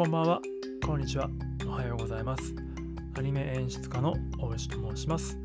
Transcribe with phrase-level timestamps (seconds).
[0.00, 0.40] こんばんは、
[0.86, 1.28] こんにちは、
[1.66, 2.54] おはようございます。
[3.18, 5.36] アニメ演出家の大内と申します。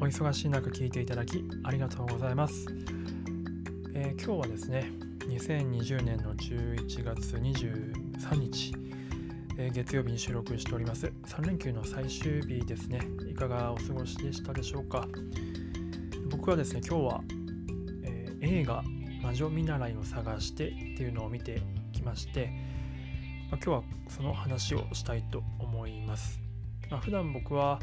[0.00, 2.66] お忙しい中聞いていただきありがとうございます。
[3.92, 8.72] えー今日はですね、2020年の11月23日、
[9.58, 11.12] えー月曜日に収録しております。
[11.26, 13.00] 3連休の最終日ですね。
[13.28, 15.08] いかがお過ごしでしたでしょうか。
[16.30, 17.24] 僕はですね、今日は、
[18.04, 18.84] えー映画
[19.24, 21.60] 魔女見習いを探してっていうのを見て
[22.00, 22.50] きまして、
[23.50, 26.40] まあ、今日はその話をしたいと思います。
[26.90, 27.78] まあ、普段僕は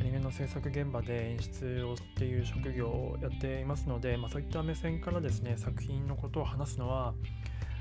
[0.00, 7.14] アニメの制作現場で演出をっていう職業をやっていますので、まあ、そういった目線からですね作品のことを話すのは、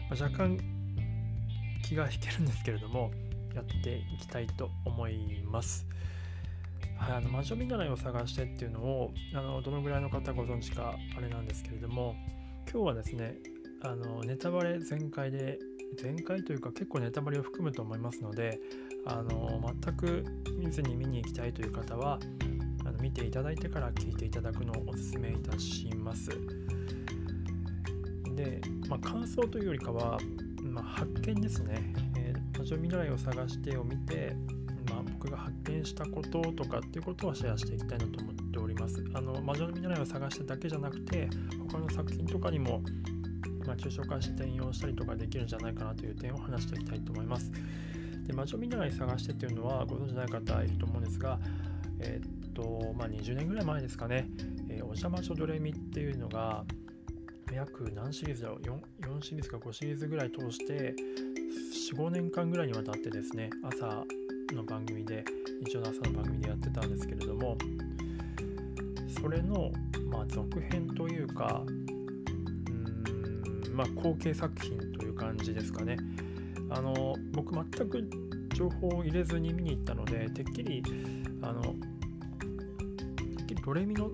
[0.10, 0.58] まあ若干
[1.84, 3.12] 気が引けるんですけれども
[3.54, 5.86] やっていきたいと思います。
[6.98, 12.16] はい、あの魔女見習いを探してっていうのをあのどのぐらいの方ご存知かあれなんですけれども
[12.72, 13.36] 今日はですね
[13.84, 15.60] あのネタバレ全開で
[15.98, 18.60] 全開というか結構ネタバレを含むと思いますので
[19.06, 20.26] あの全く
[20.58, 22.20] 見ずに見に行きたいという方は
[22.86, 26.30] あの見ていただいてから聞いていただくのをお勧めいたします。
[28.36, 30.18] で、まあ、感想というよりかは、
[30.64, 31.94] まあ、発見ですね。
[32.18, 34.34] えー魔女未来を探してを見て、
[34.90, 39.04] まあ、僕が発見したこととかっていうことをシェアしていきたいなと思っております。
[39.14, 41.30] あの魔女の未来を探してだけじゃなくて
[41.70, 42.82] 他の作品とかにも
[43.74, 47.52] まあ、抽象化して転用したりとかできるんじゃないかなという点を話していきたいと思います。
[48.28, 51.40] で、魔女見習い探してっていうのはご存知ない方いると思うんですが、
[52.00, 54.28] えーっと、まあ、20年ぐらい前ですかね、
[54.70, 56.64] えーお邪魔女ドレミっていうのが、
[57.52, 60.94] 約何シリーズだろう？4, 4シリーズか5シリーズぐらい通して、
[61.92, 64.04] 4、5年間ぐらいにわたってですね、朝
[64.54, 65.26] の番組で、
[65.66, 67.58] 日曜の朝の番組でやってたんですけれども、
[69.20, 69.72] それの、
[70.12, 71.64] まあ、続編というか、
[73.74, 75.98] まあ、後継作品という感じですかね。
[76.70, 78.10] あの僕全く
[78.56, 80.84] 情報を入れずに見に行ったのでてっきり
[81.42, 84.12] あのてっきりドレミの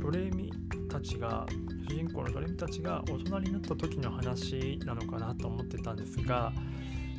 [0.00, 0.50] ドレミ
[0.88, 1.46] たちが
[1.88, 6.52] 主人公のドレミたちが大人になった時の話なのかなと思ってたんですが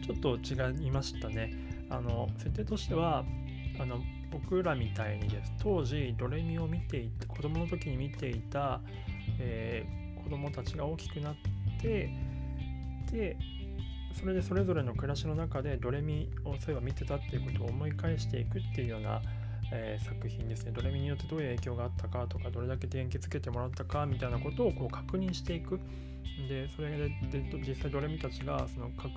[0.06, 1.54] ちょっと違いましたね。
[1.90, 3.24] あの設定としては
[3.80, 4.00] あの
[4.32, 8.82] 僕らみたいにです当時ドレミを見ていた子供の時に見ていた、
[9.40, 11.36] えー子供たちが大きくなっ
[11.84, 12.10] て
[13.12, 13.38] で
[14.14, 19.22] それでそれぞれの暮らしの中でドレミをそういえば見てたっていうことを思い返していくっていうような、
[19.72, 20.72] えー作品ですね。
[20.72, 25.80] ドレミによってどういう影響があったかとかどれだけ電気つけてもらったかみたいなことをこう確認していく。
[26.48, 27.12] でそれで
[27.68, 29.12] 実際ドレミたちがその各、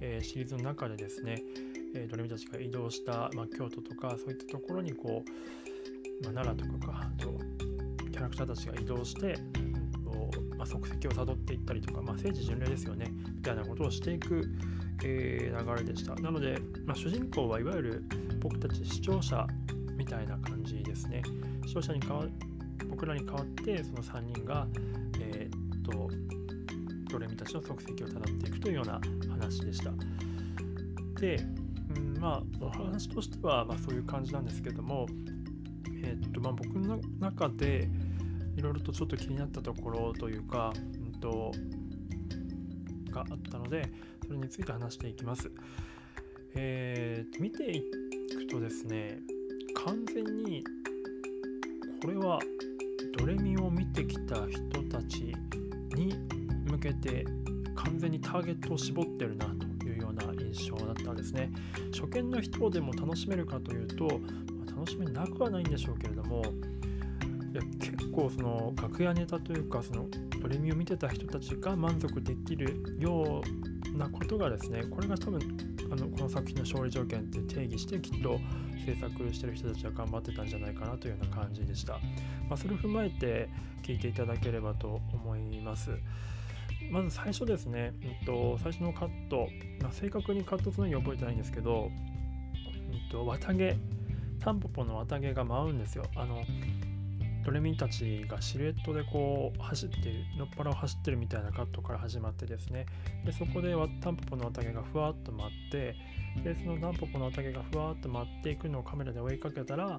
[0.00, 1.42] えーシリーズの中でですね、
[1.94, 7.38] えードレミたちが移動した、まあ、京都とかそういったところにこう、まあ、奈良とかかと
[8.10, 10.30] キャラクターたちが移動して、うんと、
[10.68, 13.06] 足跡をたどっていったりとか、まあ、聖地巡礼ですよね。
[13.34, 14.44] みたいなことをしていく、
[15.04, 16.14] えー流れでした。
[16.16, 18.04] なので、まあ、主人公はいわゆる
[18.40, 19.46] 僕たち視聴者
[19.96, 21.22] みたいな感じですね。
[21.66, 22.24] 視聴者に代わ
[22.88, 24.66] 僕らに代わってその3人が
[25.20, 26.10] えーっと
[27.10, 29.92] ドレミたちの足跡をたどっていくというような話でした。
[31.20, 31.36] で、
[31.96, 35.06] うん、まあお話としてはまあそういう感じなんですけども
[36.02, 37.88] えーっとまあ僕の中で
[38.58, 41.52] いろいろとちょっと気になったところというか、うんと、
[43.12, 43.88] があったので、
[44.26, 45.48] それについて話していきます。
[46.56, 47.82] えー見てい
[48.34, 49.20] くとですね、
[49.84, 50.64] 完全に
[52.02, 52.40] これは
[53.16, 55.32] ドレミを見てきた人たち
[55.94, 56.14] に
[56.66, 57.24] 向けて
[57.76, 59.46] 完全にターゲットを絞ってるな
[59.80, 61.52] というような印象だったんですね。
[61.94, 64.20] 初見の人でも楽しめるかというと、
[64.66, 66.42] ま楽しめなくはないんでしょうけれども、
[67.58, 70.06] や結構その楽屋ネタというかその
[70.40, 73.42] ドレミを見てた人たちが満足できるよ
[73.94, 75.40] うなことがですねこれが多分
[75.90, 78.38] あのこの作品の勝利条件って定義してきっと
[78.84, 81.94] 制作してる人たちは頑張ってたんじゃないかなというような感じでした、
[82.48, 83.48] まあ、それを踏まえて
[83.82, 85.90] 聞いていただければと思います。
[86.90, 89.48] まず最初ですね、うん、と最初のカット、
[89.82, 93.76] まあ、正確にカットつなぎ覚えてないんですけど、うん、と綿毛
[94.40, 96.04] タンポポの綿毛が舞うんですよ。
[96.16, 96.44] あの
[97.48, 102.84] ドレミたちがシルエットでこう走ってるのっぱらを走ってるみたいなカットから始まってですね。
[103.24, 105.96] でそこでタンポポの綿毛がふわっと舞って
[106.44, 109.98] でそのタンポポの綿毛がふわっと舞っていくのをカメラで追いかけたら、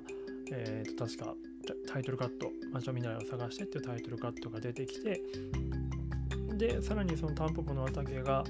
[0.51, 1.34] えーと確か
[1.88, 5.19] タタイトルカット「魔女見習いを探して」っていうタイトルカットが出てきて
[6.56, 8.44] でさらにそのタンポポの綿毛が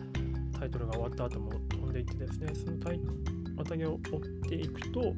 [0.60, 3.00] タイトルが終わった後も飛んでいってですねそのタイ
[3.56, 5.16] 綿毛を追っていくと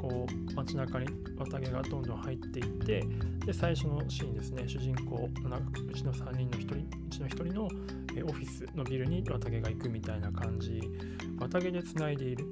[0.00, 1.06] こう街中に
[1.36, 3.04] 綿毛がどんどん入っていって
[3.44, 4.64] で最初のシーンですね。
[4.66, 10.80] 主人公うちの3人の1人うちの1人のオフィスのビルに綿毛が行くみたいな感じ。
[11.38, 12.46] 綿毛でつないでいる。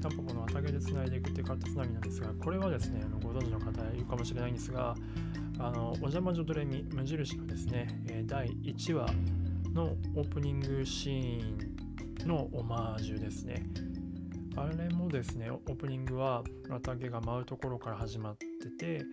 [0.00, 4.94] タンポポの綿毛でつないでいくっていうカットつなぎなんですがこれはですねご存知の方いるかもしれないんですが
[5.58, 7.88] あのお邪魔女ドレミ無印のですね
[8.26, 9.08] 第1話
[9.72, 13.66] のオープニングシーンのオマージュですね
[14.56, 19.04] あれもですねオープニングは綿毛が舞うところから始まってて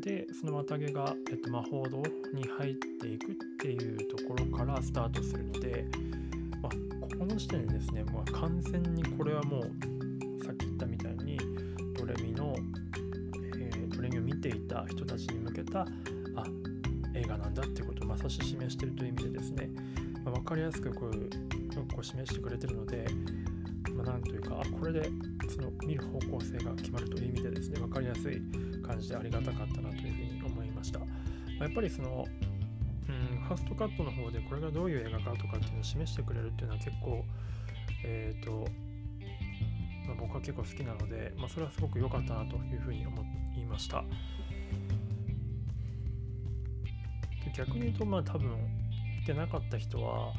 [0.00, 2.02] でその綿毛が、えっと、魔法堂
[2.34, 5.84] に入っていくっていうところからスタートするので、
[6.62, 9.62] まあ、ここの時点でですねもう完全にこれはもう
[10.44, 11.38] さっき言ったみたいに
[11.96, 12.54] ドレミの、
[13.58, 15.86] えー、ドレミを見ていた人たちに向けたあ
[17.14, 19.70] 映画なんだってことをまさし示してるという意味でですね、
[20.22, 21.30] まあ、分かりやすくこういう
[21.94, 23.06] こう示してくれてるので
[24.08, 25.10] なんというかあこれで
[25.48, 28.40] その見る方向性が決まるという意味でですね分かりやすい
[28.82, 31.06] 感じでありがたかったなというふうに思いました、ま
[31.60, 32.26] あ、やっぱりその
[33.08, 37.24] うんファーストカットの方でこれがどういう映画かとかっていうのを示してくれるっていうのは結構
[38.04, 38.66] えっ、ー、と、
[40.06, 43.22] まあ、僕は結構好きなので、まあ、それはすごく良かったなというふうに思
[43.56, 44.04] いました。
[47.44, 48.50] で逆に言うとまあ多分
[49.20, 50.32] 見てなかった人は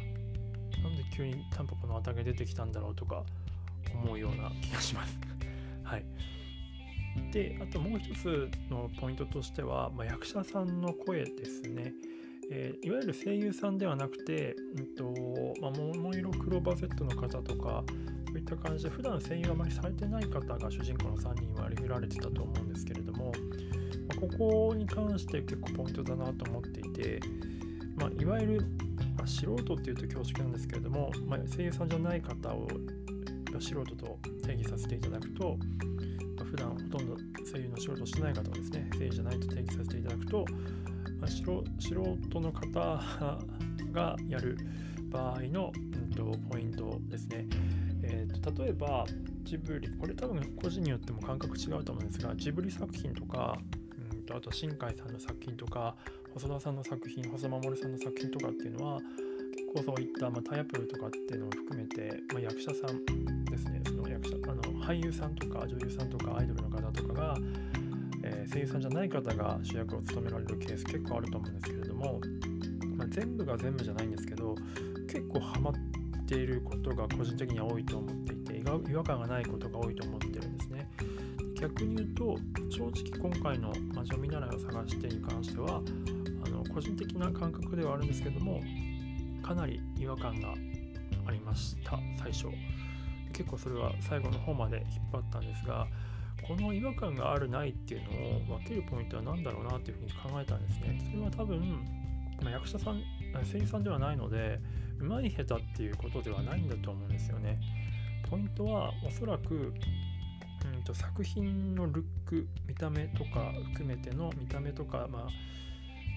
[0.83, 3.23] なんで急にタンポポの綿毛出てきたんだろうとか
[3.95, 5.19] 思うような気がします
[5.83, 6.05] はい。
[7.31, 11.93] で、あともう一つのポイントとしては、まあ、役者さんの声ですね。
[12.51, 15.13] えー、いわゆる声優さんではなくて、うんと
[15.61, 17.83] まあ、桃色クローバー Z の方とか、
[18.27, 23.31] そういった感じで、普段声優あまりされてない方が主人公の3人は割り振られてたと思うんですけれども、
[24.07, 27.19] まあ、ここに関して結構ポイントだなと思っていて、
[27.95, 28.61] まあ、いわゆる、
[29.17, 32.67] まあ、素人っていうと恐縮なんですけれども、まあ、声優さんじゃない方を
[33.59, 35.57] 素人と定義させていただくと、
[36.37, 37.17] まあ、普段ほとんど
[37.51, 40.45] 声優の仕事をしてない方をですね、声優じゃないと定義させていただくと、
[41.19, 42.99] まあ、素人の方
[43.91, 44.57] がやる
[45.09, 47.47] 場合の、うんと、ポイントですね。
[48.03, 49.05] えーと、例えば、
[49.43, 53.57] ジブリ、これ多分個人によっても感覚違うと思うんですが、ジブリ作品とか、
[54.11, 55.95] うんとあと新海さんの作品とか、
[56.33, 58.99] 細田さんの作品、細守さんの作品とかっていうのは、
[59.73, 67.37] 構そういった、まあ、タイアップとかっていうのを含めて、まあ、役者さんですねその役者あの俳優さんとか女優さんとかアイドルの方とかが、
[68.23, 72.19] えー、声優さんじゃない方が主役を務められるケース結構あると思うんですけれども、
[72.95, 74.55] まあ、全部が全部じゃないんですけど
[75.07, 75.73] 結構ハマっ
[76.25, 80.89] ていることが個人的には多いと思っていて違和感がないことが多いと思ってるんですね。
[81.59, 82.37] 逆に言うと
[82.69, 85.81] 正直今回の魔女見習いを探してに関しては
[86.45, 88.61] あの個人的な感覚ではあるんですけども
[89.49, 90.53] かなり違和感が
[91.25, 92.49] ありました最初。
[93.33, 95.87] 結構それは最後の方まで引っ張ったんですが
[96.47, 98.03] この違和感があるないっていう
[98.47, 101.01] のを分けるポイントは何だろうなっていうふうに考えたんですね。
[101.11, 101.59] それは多分、
[102.43, 103.01] まあ、役者さん
[103.51, 104.59] 声優さんではないので
[104.99, 107.59] 上手い下手っていうことではないんだと思うんですよね。
[108.29, 109.73] ポイントはおそらく
[110.75, 115.27] うんと作品のルック見た目とか含めての見た目とか、まあ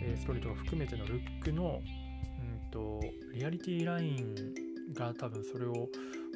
[0.02, 1.80] えストーリーとか含めてのルックの
[2.72, 3.00] と
[3.34, 4.34] リアリティライン
[4.94, 5.88] が多分それを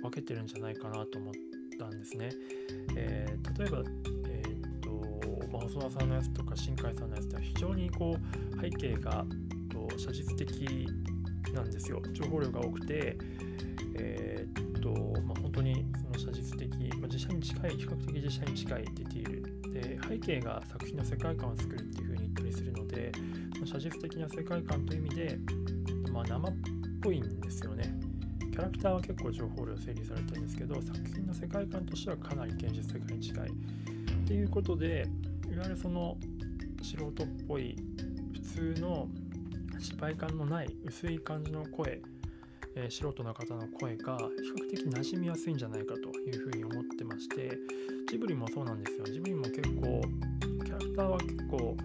[0.02, 1.34] 分けてるんじゃないかなと思っ
[1.78, 2.30] たんですね。
[2.96, 3.82] えー、例えば、
[4.28, 9.24] えーとまあ、細田さんのやつとか新海さんのやつって非常にこう背景が
[9.70, 10.86] と写実的
[11.52, 12.00] なんですよ。
[12.12, 13.16] 情報量が多くて、
[13.98, 14.90] えー、っと
[15.22, 23.12] まあ、本当にその写実的、まあ、実写に近い比較的実写に近いディティールで背景が作品の世界観を作るっていう風に言ったりするので、
[23.60, 25.38] ま、写実的な世界観という意味で
[26.16, 26.52] まあ、生っ
[27.02, 27.92] ぽいんですよね。
[28.40, 33.48] キャラクターは結構情報量整理されてるんですけど作品の世界観としてはかなり現実世界に近い。
[33.48, 33.52] っ
[34.26, 35.06] ていうことで
[35.52, 36.16] いわゆるその
[36.82, 37.76] 素人っぽい
[38.32, 38.40] 普
[38.74, 39.08] 通の
[39.78, 42.00] 失敗感のない薄い感じの声、
[42.74, 44.24] えー、素人の方の声が比
[44.64, 47.58] 較的馴染みやすいんじゃないかというふうに思ってまして
[48.08, 50.00] ジブリもそうなんですよジブリも結構
[50.64, 51.76] キャラクターは結構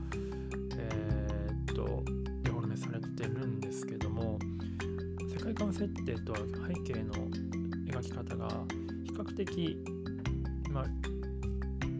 [5.62, 7.14] 界観設定と背景の
[7.86, 8.48] 描き方が
[9.06, 9.78] 比較的、
[10.72, 10.86] まあ、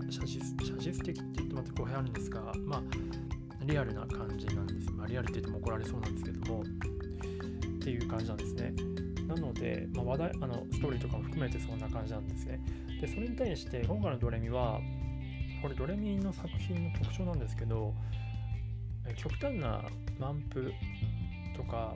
[0.10, 2.82] 写実写実的って言ってまた語弊あるんですが、まあ、
[3.66, 4.92] リアルな感じなんです。
[4.92, 8.74] まあ、リアルって言っても怒られそうなんですけども、っていう感じなんですね。
[9.28, 12.60] なので、まあ、話題あのストーリーとかも含めてそんな感じなんですね。
[13.00, 14.80] で、それに対して今回のドレミは、
[15.62, 17.94] これドレミの作品の特徴なんですけど、
[19.16, 19.84] 極端な
[20.20, 20.66] 満腹
[21.56, 21.96] とか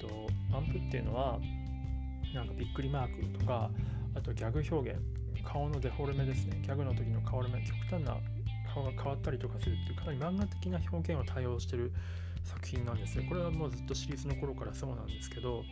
[0.00, 0.08] と
[0.52, 1.38] アンプっていうのは
[2.34, 3.70] なんかびっくりマークとか
[4.14, 5.00] あとギャグ表現
[5.44, 6.60] 顔のデフォルメですね。
[6.62, 7.52] ギャグの時の顔極
[7.90, 8.16] 端な
[8.72, 11.92] 顔が変わったりとかするっていうかなり漫画的な表現を対応してる
[12.44, 15.62] 作品なんですよこれはもうずっとシリーズの頃からそうなんですけど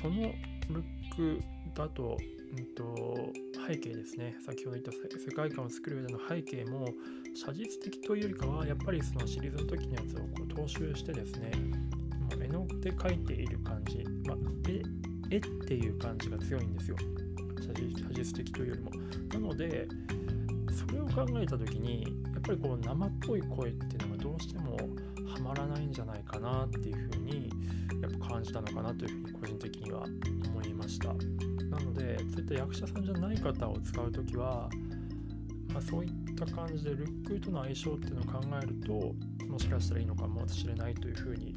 [0.00, 0.32] その
[0.68, 1.40] ルック
[1.74, 2.16] だと,、
[2.56, 3.32] うんと、
[3.66, 4.36] 背景ですね。
[4.44, 6.88] 先ほど言った世界観を作る上での背景も
[7.34, 11.50] 写実的というよりかはやっぱりそのシリーズの時のやつをこう踏襲してですね
[12.36, 14.36] 絵の具で描いている感じ、まあ、
[15.30, 16.96] 絵っていう感じが強いんですよ。
[17.96, 18.90] 写実的というよりも。
[19.32, 19.88] なので
[20.70, 27.50] それを考えた時にやっぱりこう生っぽい声っていうのがどうしてもはまらないんじゃないかなっていうふうに
[28.02, 30.04] やっぱ感じたのかなというふうに個人的には
[30.48, 31.08] 思いました。
[31.08, 34.68] なのでそういった役者さんじゃない方を使う時は、
[35.72, 41.54] まあ、そういった感じでルックとの相性っていうのを考えるともしかしたらいいのかもしれないというふうに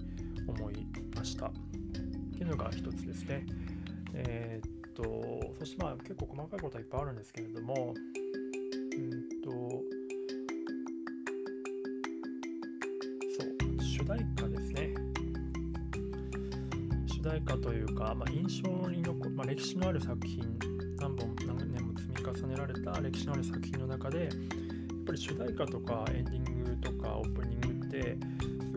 [0.48, 0.86] 思い
[1.16, 1.48] ました。
[1.48, 1.52] っ
[2.34, 3.46] ていうのが一つですね。
[4.14, 7.94] えー、っとそしてまあ結構細かいことはいっぱいあるんですけれども
[8.96, 9.52] うんと
[13.38, 14.94] そう主題歌ですね。
[17.08, 20.44] 主題歌というか、まあ、印象に残る、まあ、歴史のある作品
[21.00, 24.30] 何本何年も積み重ねられた歴史のある作品の中でやっ
[25.06, 28.18] ぱり主題歌とかエンディングとかオープニングって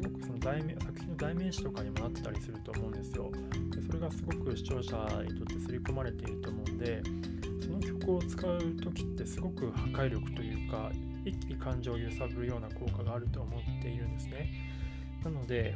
[0.02, 3.30] すごくその題名作品の代名詞とかにもなってたりすると思うんですよ。
[3.74, 7.02] でそれがすごく視聴者にとって刷り込まれていると思うんで
[7.60, 10.90] その曲を使う時ってすごく破壊力というか
[11.24, 14.48] 一気に感情を揺さぶるような効果があると思っているんですね。
[15.24, 15.74] なので、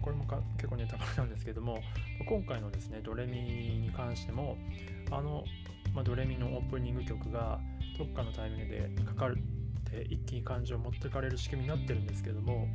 [0.00, 0.24] これも
[0.56, 1.78] 結構ネタバレなんですけども、
[2.26, 4.56] 今回のですね、ドレミに関しても、
[5.10, 5.44] あの、
[5.94, 7.60] まあ、ドレミのオープニング曲が
[7.98, 12.66] どっかのタイミングでかかるって一気に感情を持ってかれる仕組みになってるんですけども、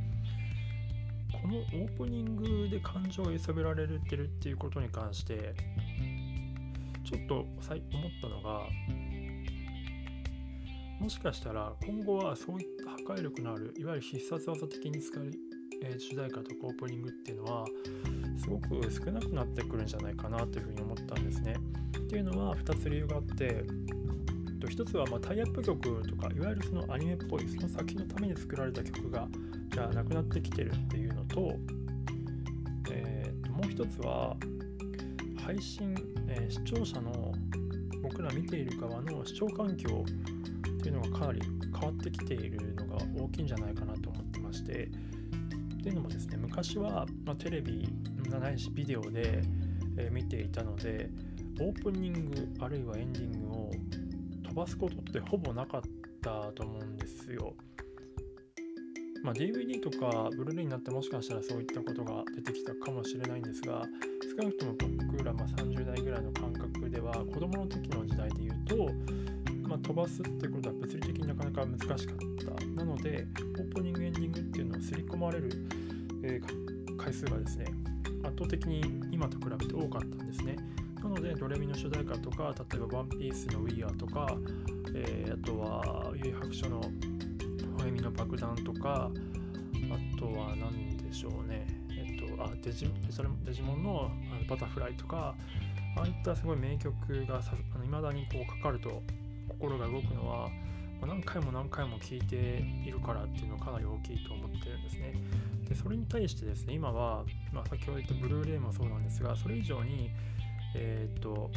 [1.44, 5.54] このオープニングで感情を揺さぶられてるっていうことに関して
[7.04, 7.50] ちょっと思っ
[8.22, 8.62] たのが
[10.98, 15.30] もしかしたら今後はそういった破壊力のあるいわゆる必殺技的に使う、
[15.82, 17.66] えー、主題歌とかオープニングっていうのは
[18.38, 21.56] すごく少なくなってくるんじゃないかなというふうに思ったんですね。
[21.98, 23.64] っていうのは2つ理由があって
[24.66, 29.28] 1つはまタイアップ曲とかいわゆるそのアニメっぽいその作品のために作られた曲が
[29.70, 31.56] じゃあなくなってきてるっていうと,、
[32.92, 34.36] えー、もう1つは
[35.44, 35.92] 配信、
[36.28, 37.32] えー、視聴者の
[38.02, 41.40] 僕ら見ている側の視聴環境っていうのがかなり
[41.72, 47.88] 変わってきているのが大きいんじゃないかなと思ってましてっていうのもですね昔は、まあ、テレビ
[48.38, 49.42] ないしビデオで、
[49.96, 51.10] えー、見ていたので
[51.60, 53.70] オープニングあるいはエンディングを
[54.44, 55.82] 飛ばすことってほぼなかっ
[56.20, 57.54] たと思うんですよ。
[59.24, 63.82] まあ、DVD とかブルーレイになってもしかしたらそういったことが出てきたかもしれないんですが
[64.36, 64.74] 少なくとも
[65.08, 68.92] 僕らま30代ぐらいの感覚では子供の時の時代で言うと、
[69.66, 72.16] まあ、飛ばすってことは物理的になかなか難しかっ
[72.58, 72.66] た。
[72.74, 73.26] なので
[73.58, 75.50] オープニングエンディングっていうのを刷り込まれる、
[76.22, 77.66] えー、回数がですね
[78.22, 80.56] 圧倒的に今と比べて多かったんですね。
[81.02, 84.26] なのでドレミの主題歌とか例えば「ワンピースの We Are とか、
[84.94, 86.73] えー、あとは「ゆい白書の
[88.16, 89.10] 爆弾」とか
[89.90, 92.90] あとは何でしょうねえっ、とあデジ
[93.44, 94.10] デジモンの
[94.48, 95.34] 「バタフライ」とか
[95.96, 97.40] ああいったすごい名曲が
[97.84, 99.02] いまだにこうかかると
[99.48, 100.50] 心が動くのは、
[101.06, 105.14] 何回も何回も聴いているからっていうのはかなり大きいと思ってるんですね。
[105.68, 110.10] でそれに対してですね今は、まあ、先ほど言ったブルーレイもそうなんですがそれ以上に
[110.74, 111.50] えっ、と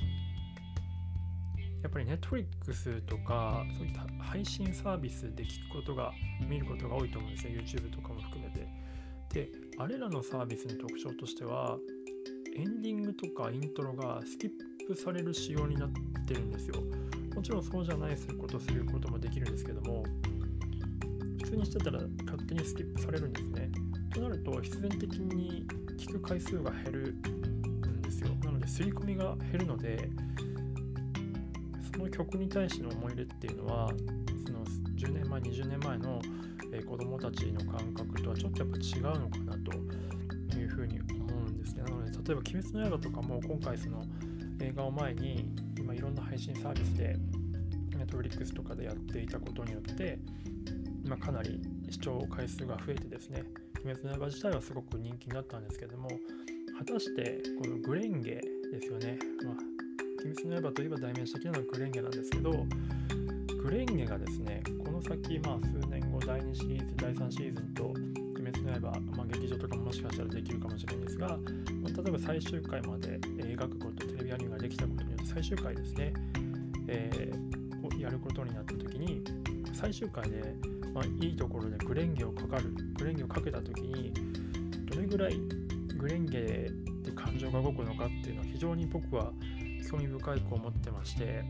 [1.87, 6.11] やっぱり Netflix とかそういった配信サービスで聞くことが
[6.45, 7.51] 見ることが多いと思うんですね。
[7.51, 8.67] YouTube とかも含めて。
[9.33, 11.77] であれらのサービスの特徴としては
[12.57, 14.51] エンディングとかイントロがスキッ
[14.85, 15.89] プされる仕様になっ
[16.27, 16.75] てるんですよ。
[17.33, 20.03] もちろんそうじゃないすることすることもできるんですけども
[21.41, 23.71] 普通にしてたら勝手にスキップされるんですね。
[24.13, 25.65] となると必然的に
[25.97, 27.15] 聞く回数が減る
[28.01, 28.29] ですよ。
[28.43, 30.09] なので刷り込みが減るので
[31.97, 33.89] その曲に対しての思い入れっていうのは
[34.45, 34.63] その
[34.95, 36.21] 10年前20年前の、
[36.71, 44.05] え子供たちの感覚とはちょっとやっぱ違うのかなというふうに思うんですねなので例えば「鬼滅の刃」とかも今回その
[44.59, 45.49] 映画を前に
[45.79, 47.17] 今いろんな配信サービスで
[47.91, 50.19] Netflix とかでやっていたことによって
[51.03, 53.43] 今かなり視聴回数が増えてですね
[53.83, 56.09] 鬼滅の刃自体はすごく人気になったんですけども
[56.77, 59.76] 果たしてこのグレンゲですよね、まあ、
[60.23, 62.51] 鬼滅の刃といえば代名詞的なのはグレンゲなんですけど
[63.63, 76.13] グレンゲがですねこの先まあ数年後第2シリーズ第3シーズンと鬼滅の刃、まあ、劇場とかももしかしたらできるかもしれないんですが、まあ、例えば最終回まで描くことテレビアニメができたことによって最終回ですね、
[76.87, 79.23] えー、をやることになった時に
[79.73, 80.55] 最終回で、
[80.93, 84.13] まあ、いいところでグレンゲをかかるグレンゲをかけた時に
[84.85, 85.37] どれぐらい
[85.97, 86.71] グレンゲ
[87.03, 89.31] で感情が動くのかっていうのは非常に僕は
[89.89, 91.43] 興味深いと思ってまして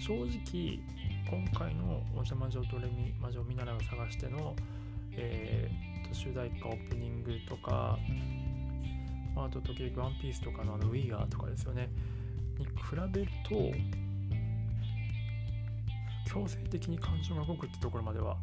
[0.00, 0.80] 正直
[1.28, 4.56] 今回の「お邪魔女ドレミ魔女見習いを探しての」
[5.16, 7.98] えー、主題歌オープニングとか
[9.36, 11.88] あと時々ワンピースとかのあのウィーアーとかですよね
[12.58, 12.72] に比
[13.12, 13.72] べると
[16.30, 18.36] 強制的に感情が動くってところまでは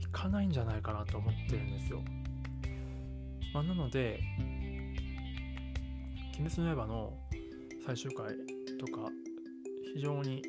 [0.00, 2.02] いかないんじゃないかなと思ってるんですよ。
[3.52, 4.20] まあ、なので
[6.38, 7.18] 「鬼滅の刃」の
[7.84, 8.26] 最終回
[8.76, 9.10] とか
[9.94, 10.42] 非常に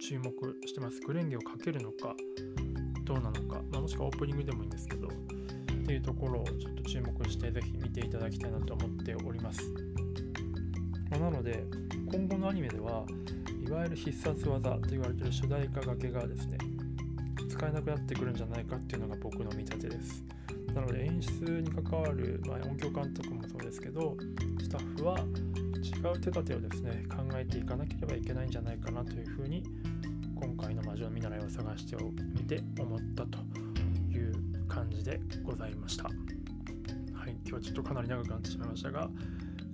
[0.00, 0.32] 注目
[0.66, 1.00] してます。
[1.00, 2.14] グレンゲをかけるのか
[3.04, 5.10] どうなのか、まあ、もしくはオープニングでもいいんですけどっ
[5.86, 9.62] ていうところをちょっと注目してぜひ見ていただきたいなと思っております。
[11.10, 11.64] まあ、なので
[12.12, 13.04] 今後のアニメでは
[13.66, 16.58] いわゆる必殺技と言われてる主題歌がけがですね
[17.48, 20.22] 使えなくなってくるんじゃないかっていうのが僕の見立てです。
[20.74, 24.16] なので演出に関わる、まあ、音響監督もそうですけど
[24.60, 25.18] スタッフは
[25.82, 29.62] 違う手立てをですね考えていかなければいけないんじゃないかなというふうに
[30.34, 31.96] 今回の魔女の見習いを探して
[32.34, 33.38] みて思ったと
[34.10, 36.04] いう感じでございました。
[36.04, 36.14] はい、
[37.44, 39.10] 今日はちょっとかなり長くなってしまいましたが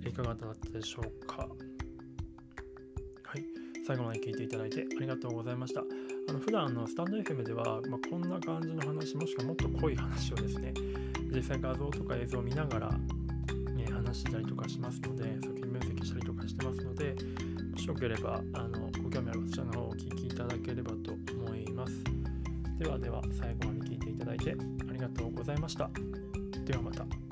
[0.05, 1.47] いかがだったでしょうか？
[3.23, 3.45] はい、
[3.85, 5.83] 最後まで聞いていただいてありがとうございました。
[6.27, 10.73] あの普段のスタンド FM では、まあ、こんな感じの話もしくはもっと濃い話をですね
[11.31, 12.99] 実際画像とか映像を見ながら、
[14.15, 17.15] 話したりとかしますので先に分析したりとかしてますので
[17.71, 21.93] もしよければあのご興味あるこちらの方をお聞きいただければと思います。
[22.79, 24.55] ではでは最後まで聞いていただいて
[24.89, 25.89] ありがとうございました。
[26.65, 27.24] ではまた。